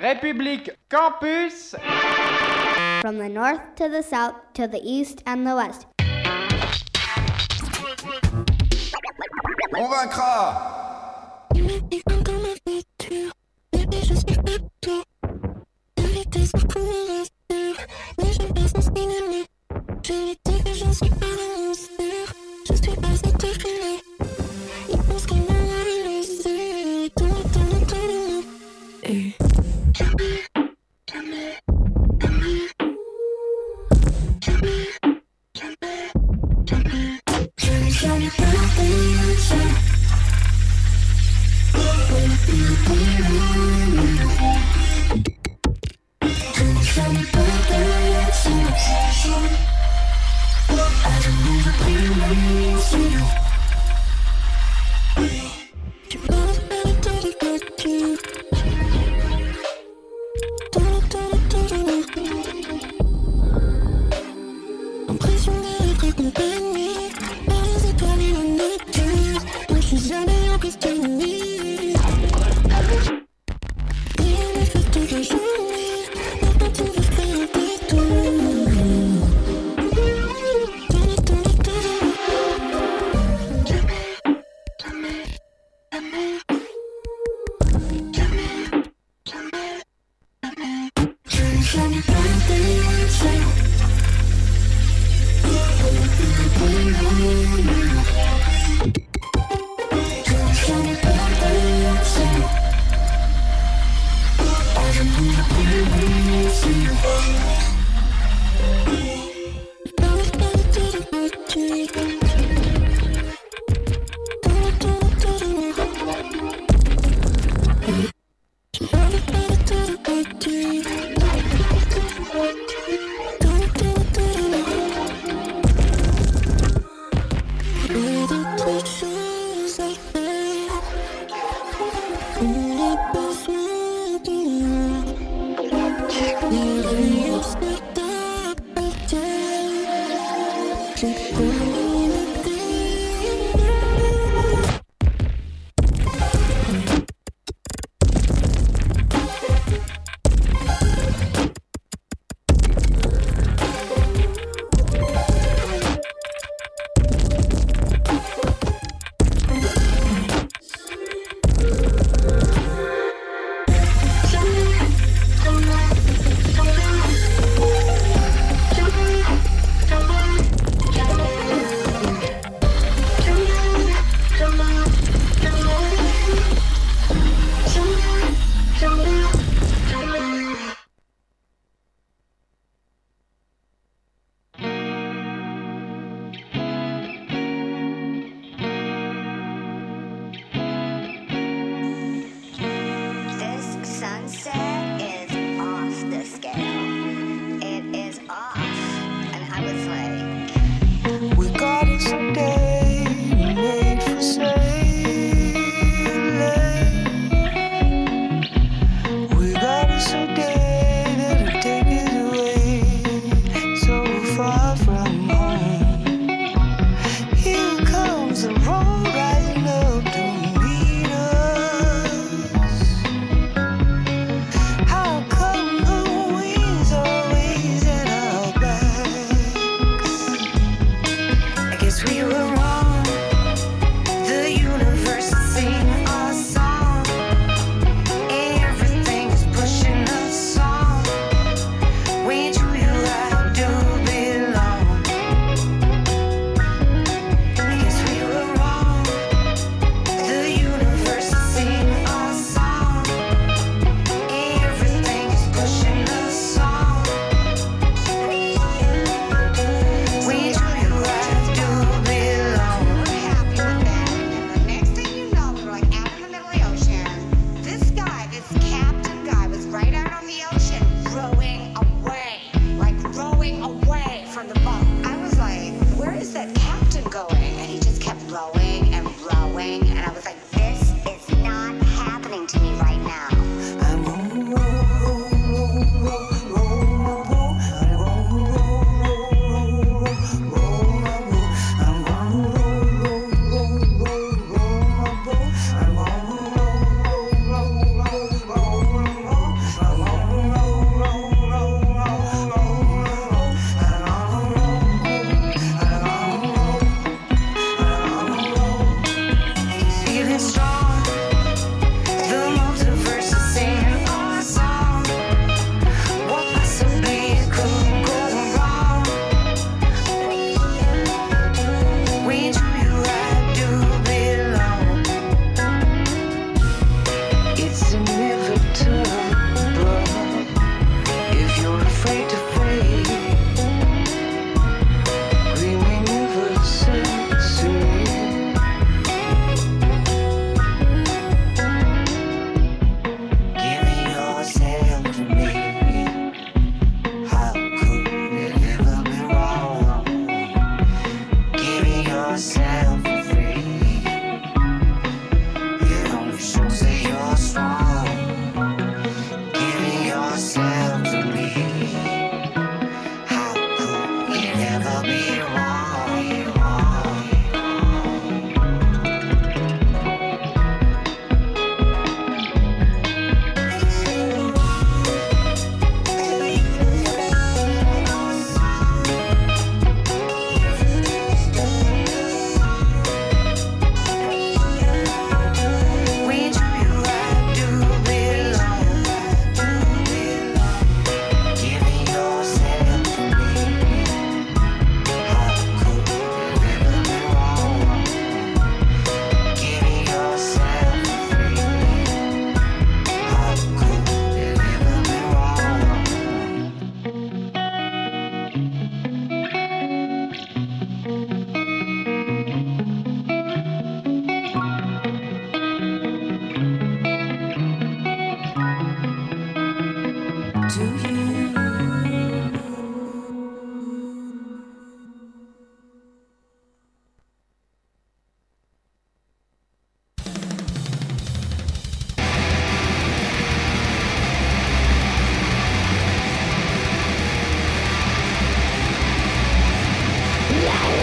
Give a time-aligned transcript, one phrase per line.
[0.00, 1.74] République Campus.
[3.00, 5.86] From the north to the south, to the east and the west.
[9.76, 10.78] On vaincra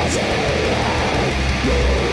[0.08, 2.05] Yes.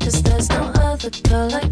[0.00, 1.65] Cause there's no other girl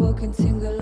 [0.00, 0.79] walking single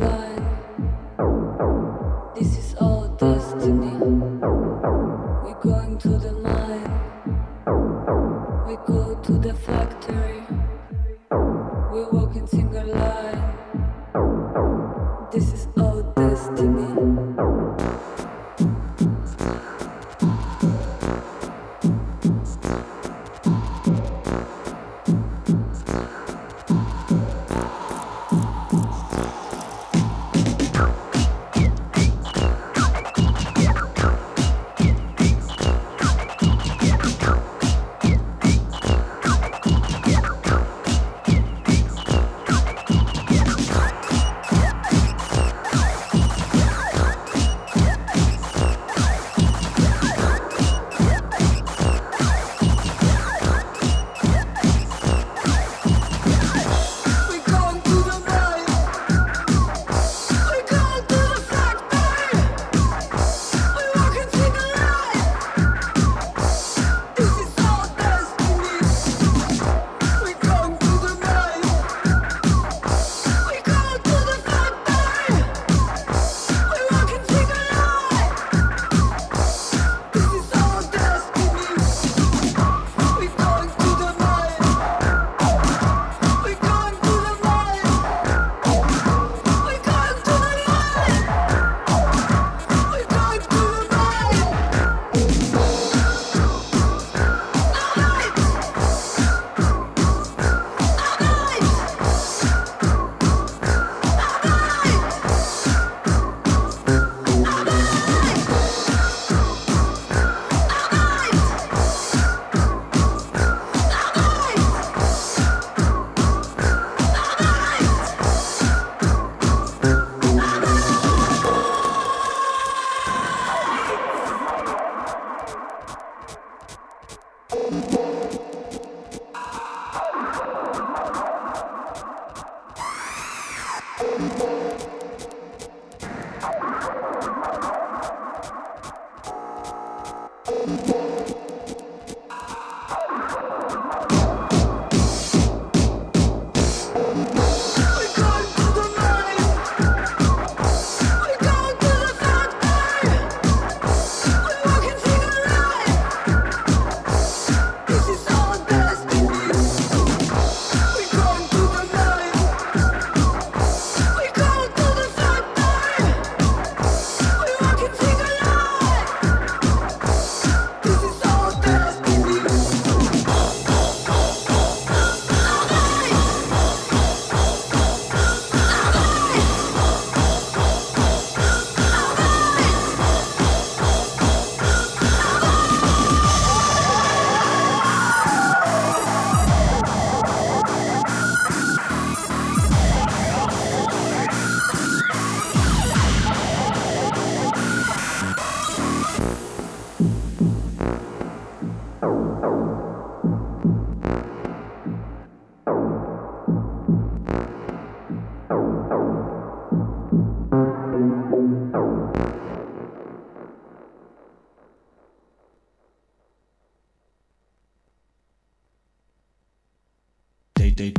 [220.78, 220.92] day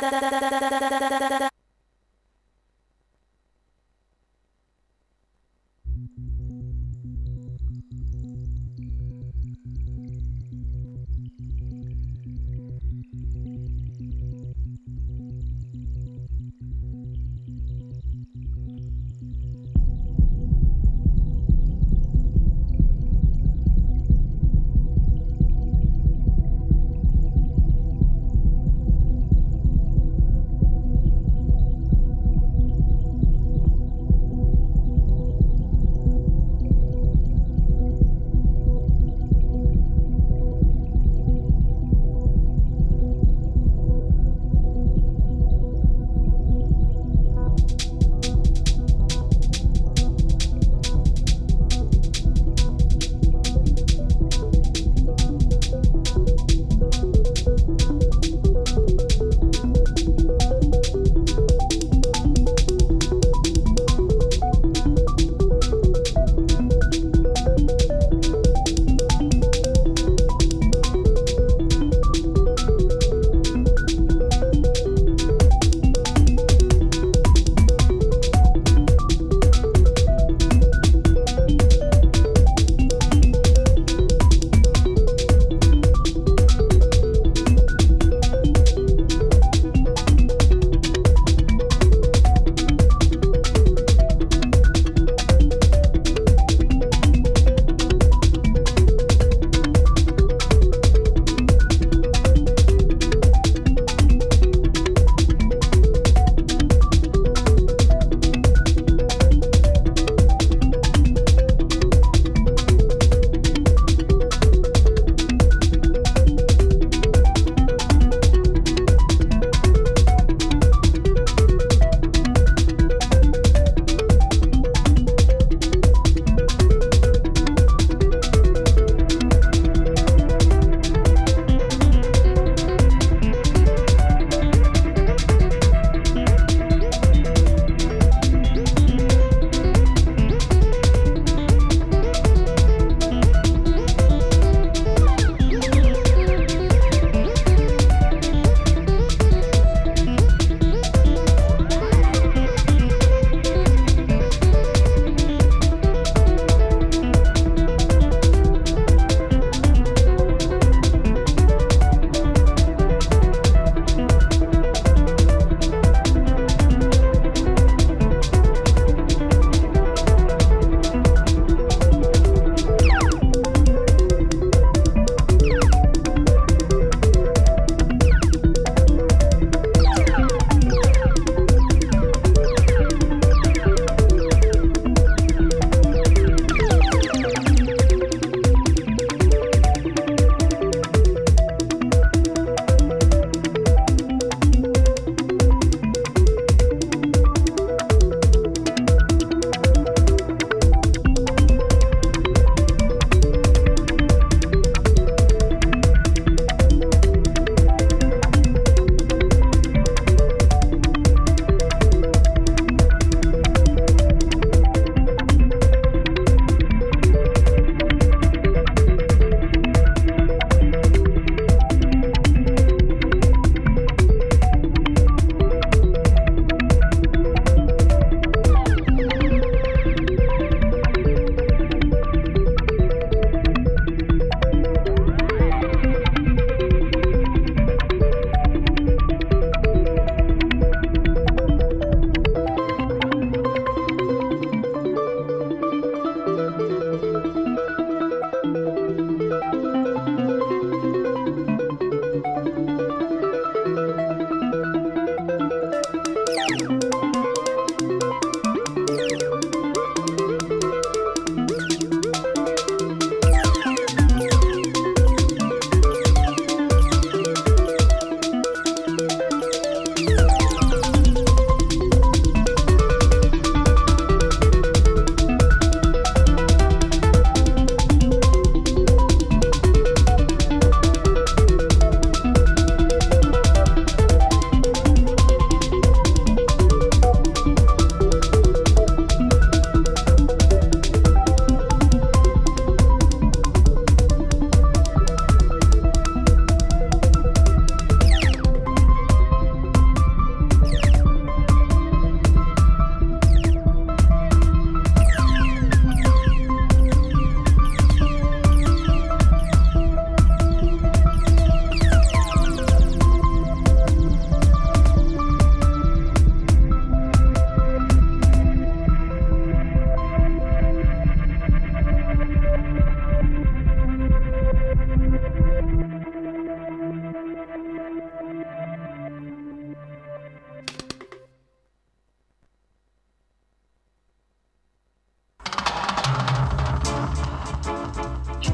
[0.00, 1.57] ただただただただただただ。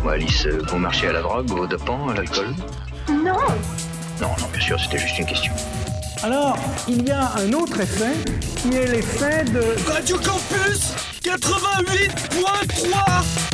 [0.09, 2.55] Alice, euh, vous marchez à la drogue, aux dopants, à l'alcool
[3.09, 3.33] Non
[4.21, 5.53] Non, non, bien sûr, c'était juste une question.
[6.23, 6.57] Alors,
[6.89, 8.15] il y a un autre effet
[8.57, 9.63] qui est l'effet de.
[9.91, 10.93] Radio Campus
[11.23, 13.54] 88.3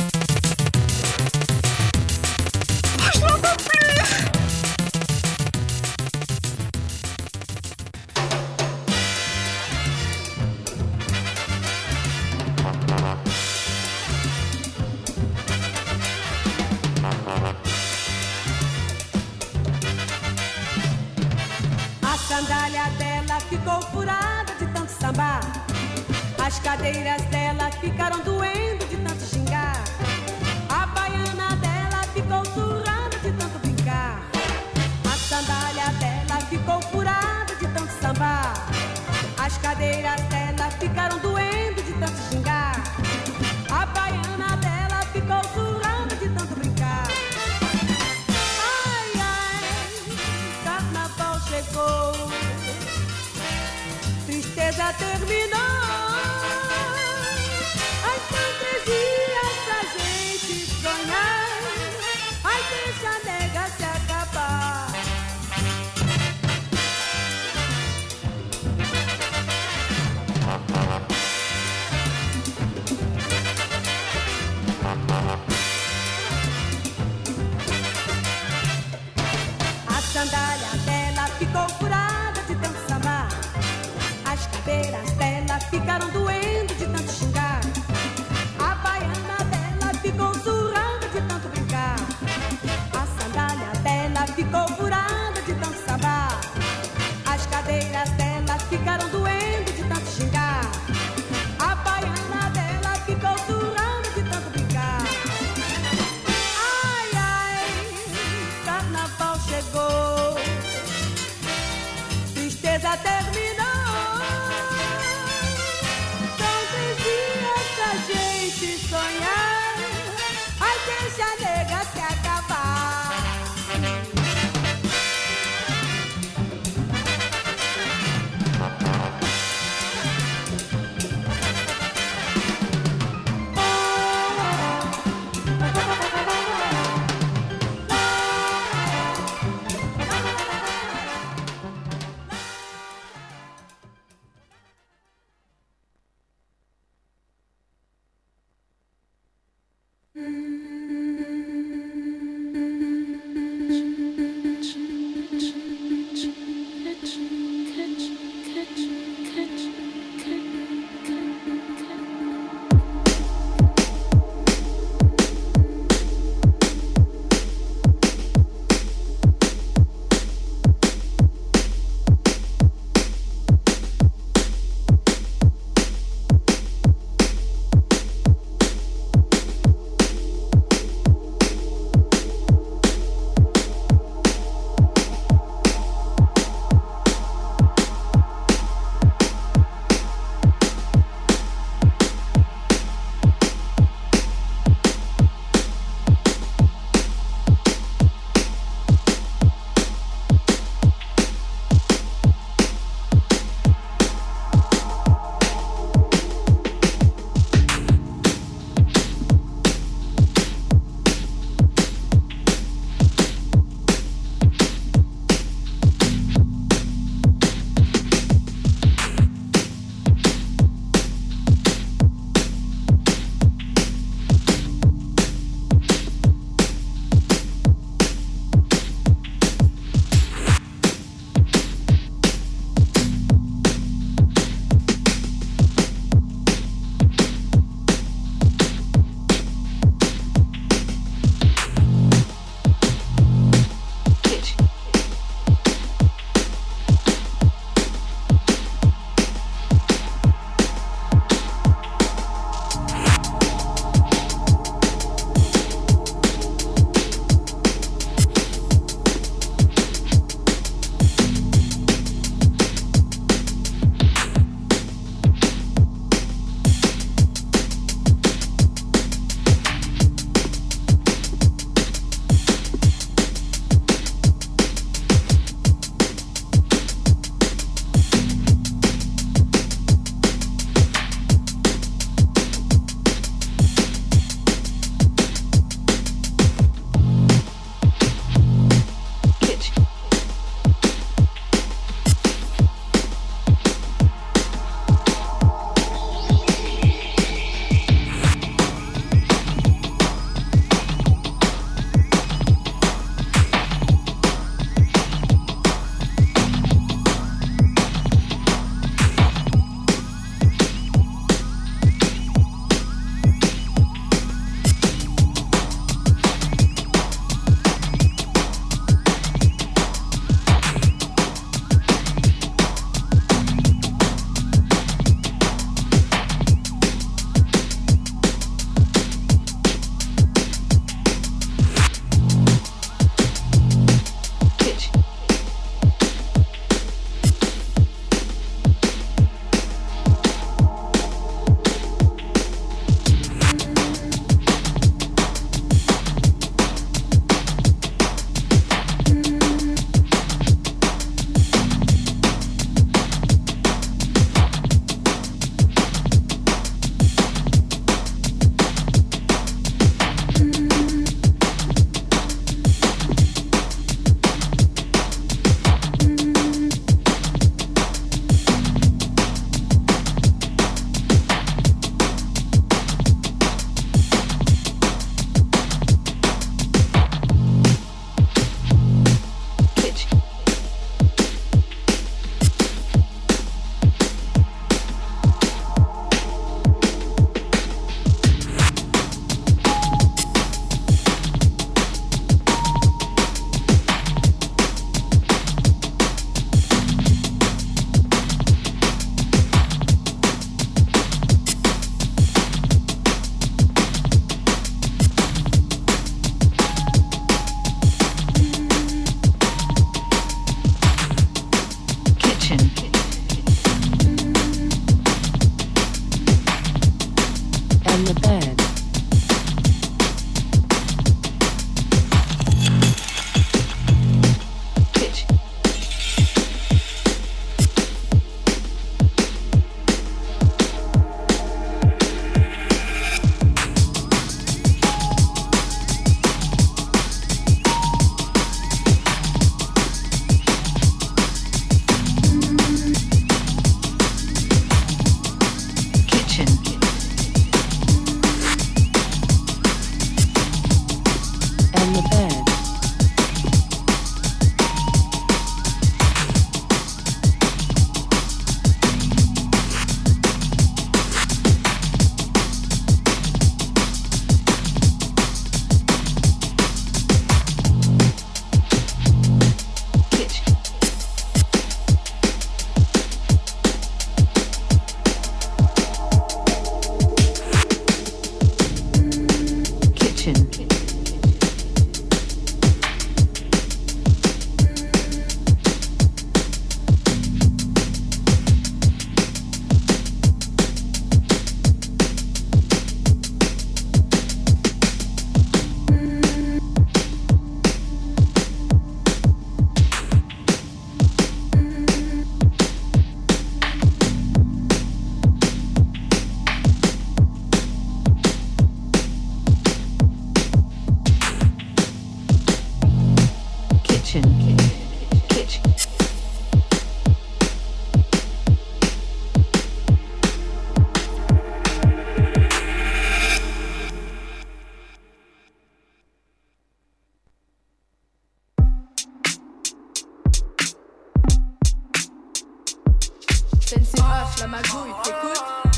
[533.71, 535.70] Sensi, raf, la magouille, t'écoutes.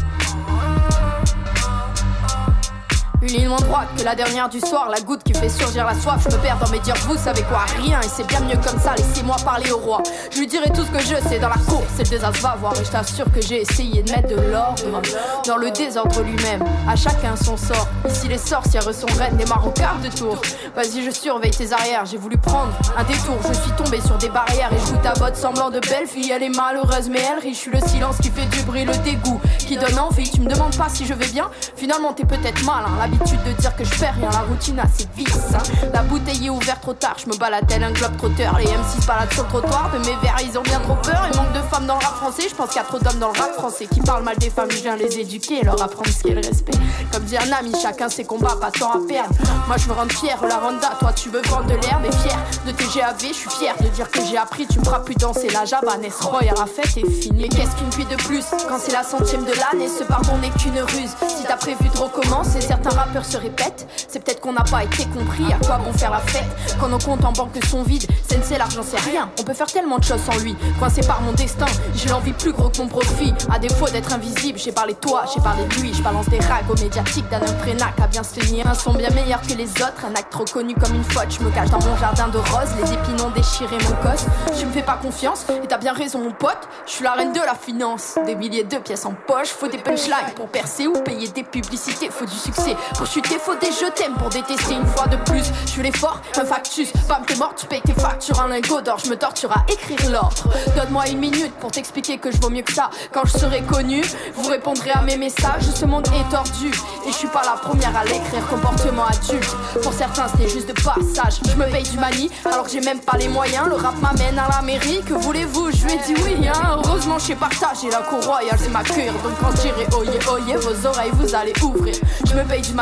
[3.23, 5.93] Une ligne moins droite que la dernière du soir, la goutte qui fait surgir la
[5.93, 6.27] soif.
[6.29, 8.77] Je me perds dans mes dires, vous savez quoi Rien, et c'est bien mieux comme
[8.77, 10.03] ça, laissez-moi parler au roi.
[10.29, 12.57] Je lui dirai tout ce que je sais dans la cour, c'est le désastre, va
[12.59, 12.73] voir.
[12.81, 15.01] Et je t'assure que j'ai essayé de mettre de l'ordre
[15.47, 16.65] dans le désordre lui-même.
[16.85, 17.87] À chacun son sort.
[18.09, 20.41] Ici, les sorcières sont reines, au quart de tour.
[20.75, 23.37] Vas-y, je surveille tes arrières, j'ai voulu prendre un détour.
[23.47, 26.29] Je suis tombé sur des barrières et je ta botte semblant de belle fille.
[26.29, 27.53] Elle est malheureuse, mais elle rit.
[27.53, 30.29] Je suis le silence qui fait du bruit, le dégoût qui donne envie.
[30.29, 32.83] Tu me demandes pas si je vais bien, finalement, t'es peut-être mal.
[32.85, 35.07] Hein de dire que je fais rien, la routine a ses.
[35.53, 35.57] Hein.
[35.93, 38.57] La bouteille est ouverte trop tard, je me balade tel un globe trotteur.
[38.57, 41.27] Les M6 baladent sur le trottoir, de mes verres ils ont bien trop peur.
[41.31, 43.19] Il manque de femmes dans le rap français, je pense qu'il y a trop d'hommes
[43.19, 44.71] dans le rap français qui parlent mal des femmes.
[44.71, 46.73] Je viens les éduquer et leur apprendre ce qu'est le respect.
[47.11, 49.35] Comme dit un ami, chacun ses combats, pas tant à perdre.
[49.67, 52.37] Moi je veux rendre fier la Randa, toi tu veux vendre de l'herbe et fier
[52.65, 53.19] de tes GAV.
[53.19, 55.93] Je suis fier de dire que j'ai appris, tu me feras plus danser la Java.
[56.21, 57.43] Royal, la fête est finie.
[57.43, 59.87] Mais qu'est-ce qu'une fille de plus quand c'est la centième de l'année?
[59.87, 61.15] Ce pardon n'est qu'une ruse.
[61.27, 63.87] Si t'as prévu de recommencer, certains rappeurs se répètent.
[64.07, 66.45] C'est peut-être qu'on n'a pas été compris à quoi bon faire la fête
[66.79, 68.07] quand nos comptes en banque sont vides.
[68.29, 69.29] Sensei, l'argent c'est rien.
[69.39, 70.55] On peut faire tellement de choses sans lui.
[70.79, 73.33] Coincé par mon destin, j'ai l'envie plus gros que mon profit.
[73.51, 75.93] À défaut d'être invisible, j'ai parlé de toi, j'ai parlé de lui.
[75.93, 78.67] Je balance des rags aux médiatiques d'un Frenac à bien se tenir.
[78.67, 81.27] Un son bien meilleur que les autres, un acte trop connu comme une faute.
[81.29, 84.27] Je me cache dans mon jardin de roses, les épinons déchirés mon coste.
[84.57, 86.69] Tu me fais pas confiance et t'as bien raison, mon pote.
[86.85, 88.15] Je suis la reine de la finance.
[88.25, 92.09] Des milliers de pièces en poche, faut des punchlines pour percer ou payer des publicités.
[92.09, 95.45] Faut du succès pour chuter, faut des jeter pour détester une fois de plus.
[95.65, 96.91] Je suis l'effort, un factus.
[97.07, 98.39] Bam, t'es mort, tu payes tes factures.
[98.41, 100.43] Un lingot d'or, je me torture à écrire l'ordre.
[100.75, 102.89] Donne-moi une minute pour t'expliquer que je vaux mieux que ça.
[103.11, 104.03] Quand je serai connu,
[104.35, 105.63] vous répondrez à mes messages.
[105.75, 106.71] Ce monde est tordu
[107.05, 108.45] et je suis pas la première à l'écrire.
[108.49, 111.39] Comportement adulte, pour certains c'était juste de passage.
[111.49, 113.67] Je me paye du mani alors que j'ai même pas les moyens.
[113.67, 115.71] Le rap m'amène à la mairie, que voulez-vous?
[115.71, 116.79] Je lui ai dit oui, hein.
[116.85, 119.13] Heureusement, j'ai partagé la cour royale, c'est ma cure.
[119.23, 121.95] Donc quand j'irai oye oye, vos oreilles vous allez ouvrir.
[122.25, 122.72] Je me paye du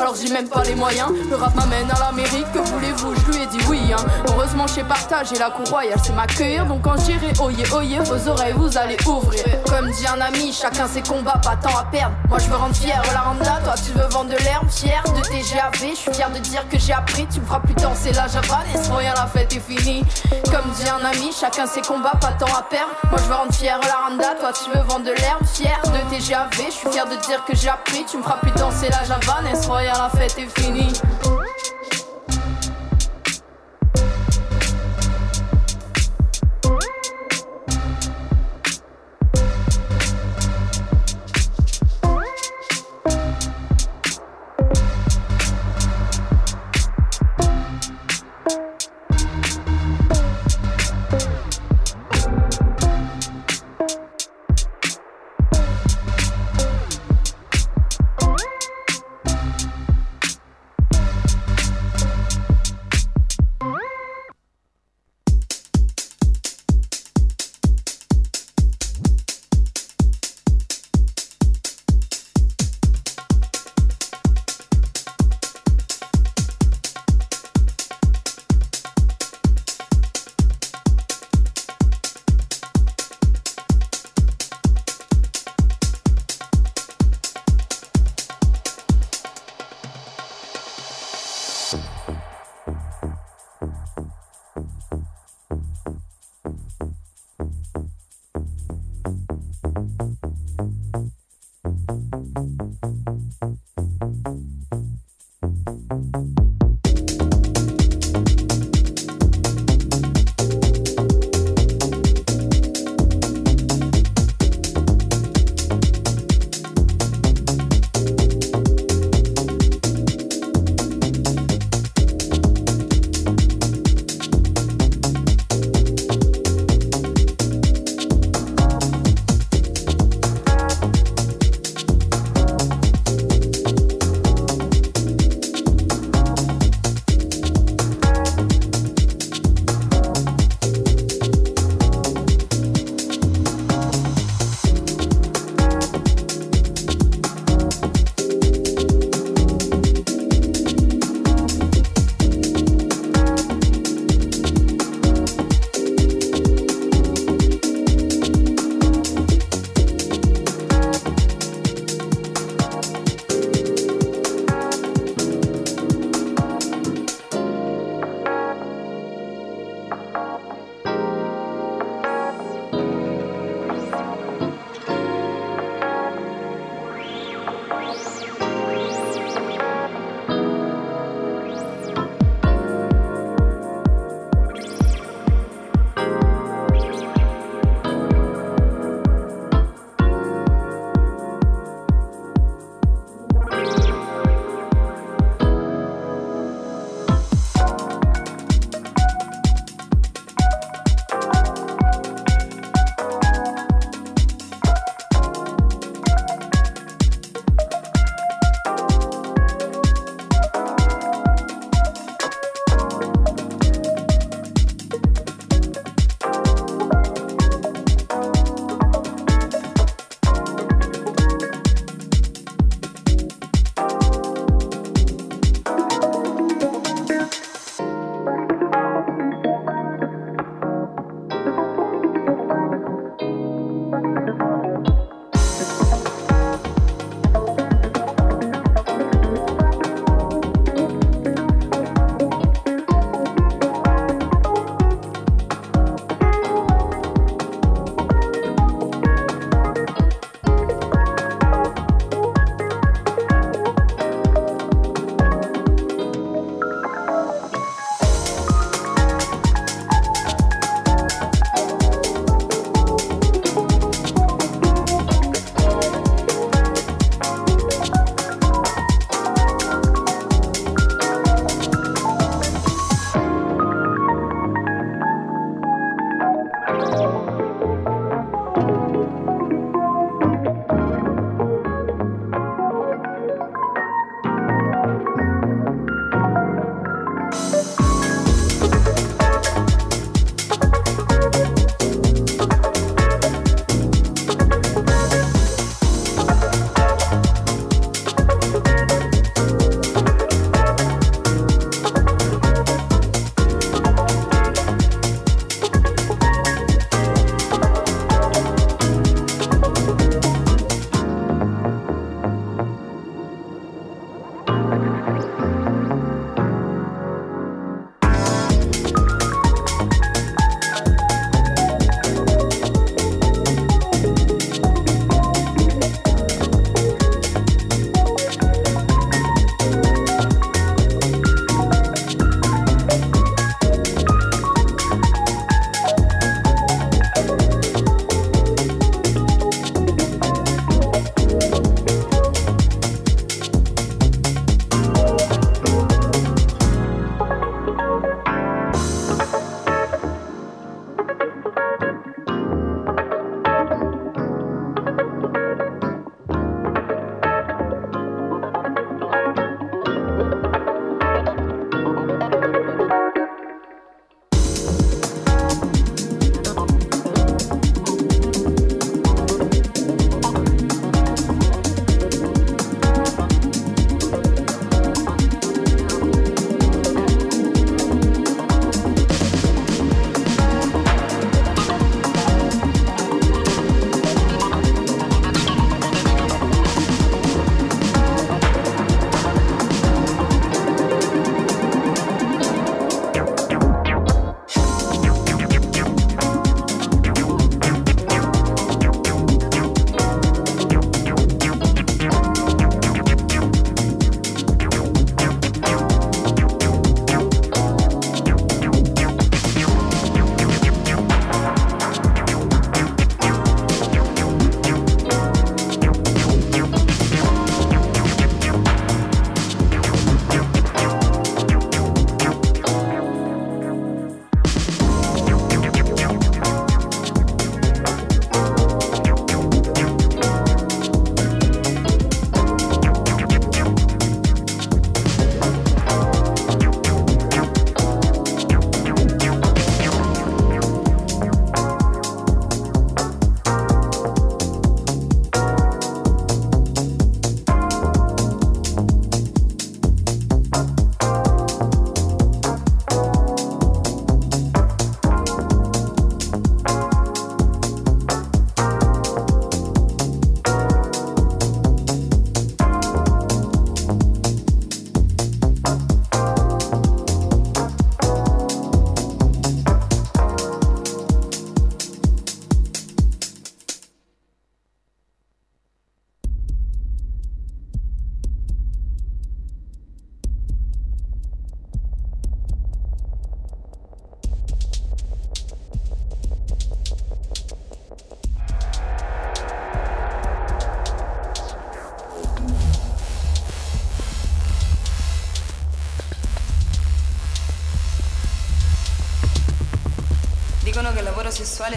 [0.00, 1.10] alors j'ai même pas les moyens.
[1.30, 3.14] Le rap m'amène à l'Amérique, que voulez-vous?
[3.14, 4.04] Je lui ai dit oui, hein.
[4.28, 6.66] Heureusement, j'ai partagé la cour royale, c'est m'accueillir.
[6.66, 9.44] Donc quand j'irai oye oye, vos oreilles vous allez ouvrir.
[9.68, 12.14] Comme dit un ami, chacun ses combats, pas tant à perdre.
[12.28, 15.20] Moi je veux rendre fier la randa, toi tu veux vendre de l'herbe, fier de
[15.22, 15.90] tes GAV.
[15.90, 18.60] Je suis fier de dire que j'ai appris, tu me feras plus danser la java,
[18.72, 20.04] laisse rien, la fête est finie.
[20.50, 22.92] Comme dit un ami, chacun ses combats, pas tant à perdre.
[23.10, 26.10] Moi je veux rendre fier la randa, toi tu veux vendre de l'herbe, fier de
[26.10, 26.48] tes GAV.
[26.66, 29.27] Je suis fier de dire que j'ai appris, tu me feras plus danser la java,
[29.42, 30.92] laisse rien, la fête est finie.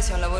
[0.01, 0.30] pareció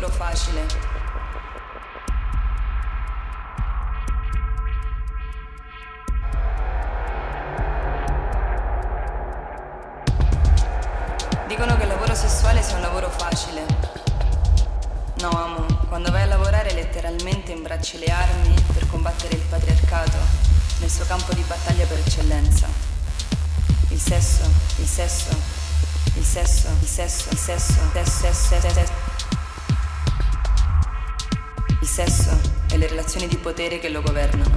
[33.52, 34.50] potere che lo governano.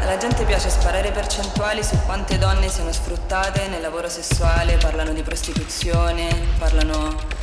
[0.00, 5.22] Alla gente piace sparare percentuali su quante donne siano sfruttate nel lavoro sessuale, parlano di
[5.22, 7.34] prostituzione, parlano.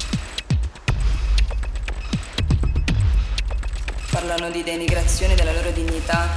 [4.10, 6.30] parlano di denigrazione della loro dignità.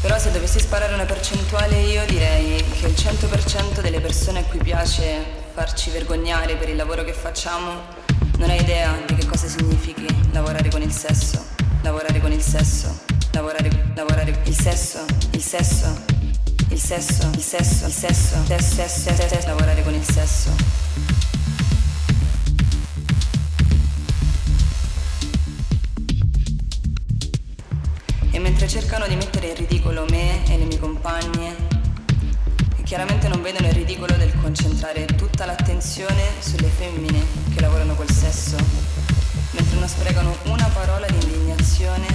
[0.00, 4.58] Però se dovessi sparare una percentuale io direi che il 100% delle persone a cui
[4.58, 8.03] piace farci vergognare per il lavoro che facciamo
[8.38, 11.44] non ha idea di che cosa significhi lavorare con il sesso,
[11.82, 16.04] lavorare con il sesso lavorare, lavorare, il sesso, il sesso,
[16.70, 20.50] il sesso, il sesso, il sesso, il sesso, il sesso, lavorare con il sesso.
[28.30, 31.73] E mentre cercano di mettere in ridicolo me e le mie compagne,
[32.84, 37.24] chiaramente non vedono il ridicolo del concentrare tutta l'attenzione sulle femmine
[37.54, 38.56] che lavorano col sesso,
[39.52, 42.06] mentre non sprecano una parola di indignazione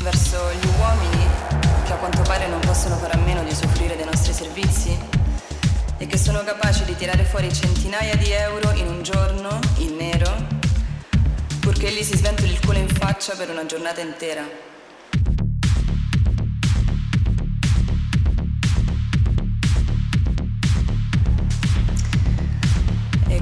[0.00, 1.26] verso gli uomini
[1.84, 4.96] che a quanto pare non possono fare a meno di soffrire dei nostri servizi
[5.96, 10.36] e che sono capaci di tirare fuori centinaia di euro in un giorno, in nero,
[11.60, 14.67] purché gli si sventoli il culo in faccia per una giornata intera.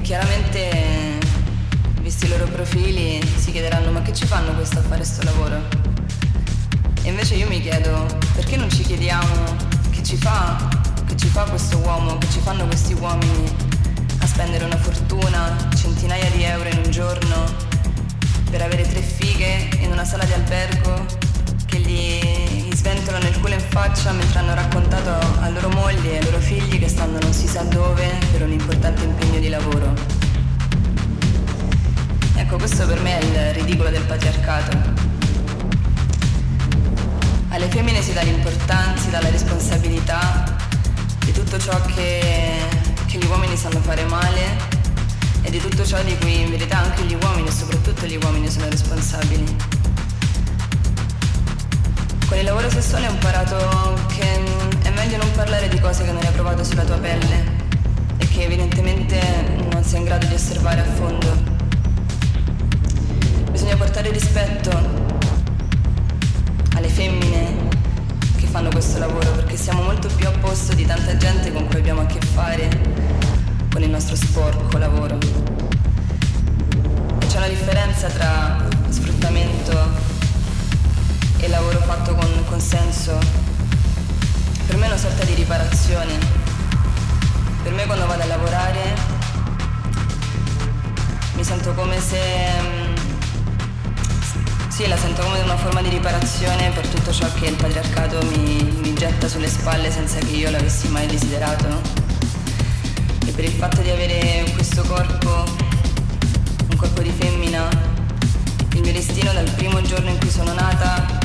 [0.07, 1.19] Chiaramente,
[1.99, 5.61] visti i loro profili, si chiederanno ma che ci fanno questo a fare sto lavoro?
[7.03, 9.57] E invece io mi chiedo, perché non ci chiediamo
[9.91, 10.69] che ci fa,
[11.05, 13.53] che ci fa questo uomo, che ci fanno questi uomini
[14.19, 17.43] a spendere una fortuna, centinaia di euro in un giorno,
[18.49, 21.05] per avere tre fighe in una sala di albergo
[21.67, 25.11] che gli, sventolano il culo in faccia mentre hanno raccontato
[25.41, 28.51] a loro mogli e ai loro figli che stanno non si sa dove per un
[28.51, 29.93] importante impegno di lavoro.
[32.35, 35.05] Ecco, questo per me è il ridicolo del patriarcato
[37.49, 40.55] alle femmine si dà l'importanza, si dà la responsabilità
[41.25, 42.59] di tutto ciò che,
[43.07, 44.57] che gli uomini sanno fare male
[45.41, 48.69] e di tutto ciò di cui in verità anche gli uomini soprattutto gli uomini sono
[48.69, 49.76] responsabili.
[52.27, 53.55] Con il lavoro sessuale ho imparato
[54.07, 54.43] che
[54.81, 57.55] è meglio non parlare di cose che non hai provato sulla tua pelle
[58.17, 59.17] e che evidentemente
[59.71, 61.55] non sei in grado di osservare a fondo.
[63.49, 64.69] Bisogna portare rispetto
[66.75, 67.69] alle femmine
[68.35, 71.77] che fanno questo lavoro perché siamo molto più a posto di tanta gente con cui
[71.77, 72.67] abbiamo a che fare
[73.71, 75.17] con il nostro sporco lavoro.
[77.19, 80.06] E c'è una differenza tra sfruttamento
[81.39, 83.17] e lavoro fatto con consenso.
[84.65, 86.17] Per me è una sorta di riparazione.
[87.63, 89.15] Per me quando vado a lavorare
[91.35, 92.19] mi sento come se
[92.61, 92.95] mm,
[94.69, 98.63] sì, la sento come una forma di riparazione per tutto ciò che il patriarcato mi,
[98.81, 101.67] mi getta sulle spalle senza che io l'avessi mai desiderato.
[103.25, 105.43] E per il fatto di avere questo corpo,
[106.69, 107.67] un corpo di femmina,
[108.73, 111.16] il mio destino dal primo giorno in cui sono nata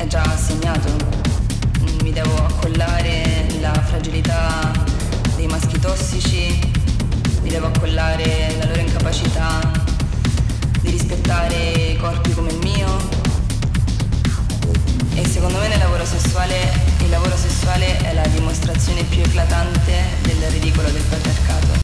[0.00, 0.88] è già segnato.
[2.02, 4.72] Mi devo accollare la fragilità
[5.36, 6.58] dei maschi tossici,
[7.42, 9.60] mi devo accollare la loro incapacità
[10.80, 13.08] di rispettare corpi come il mio.
[15.16, 19.92] E secondo me nel lavoro sessuale il lavoro sessuale è la dimostrazione più eclatante
[20.22, 21.70] del ridicolo del patriarcato.